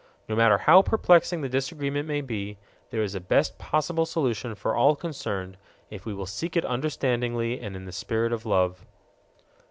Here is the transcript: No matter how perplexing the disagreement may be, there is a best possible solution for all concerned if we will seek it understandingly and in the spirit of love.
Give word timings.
No 0.27 0.35
matter 0.35 0.57
how 0.57 0.81
perplexing 0.81 1.41
the 1.41 1.47
disagreement 1.47 2.07
may 2.07 2.21
be, 2.21 2.57
there 2.89 3.03
is 3.03 3.13
a 3.13 3.19
best 3.19 3.59
possible 3.59 4.07
solution 4.07 4.55
for 4.55 4.75
all 4.75 4.95
concerned 4.95 5.57
if 5.91 6.07
we 6.07 6.13
will 6.15 6.25
seek 6.25 6.57
it 6.57 6.65
understandingly 6.65 7.59
and 7.59 7.75
in 7.75 7.85
the 7.85 7.91
spirit 7.91 8.33
of 8.33 8.43
love. 8.43 8.83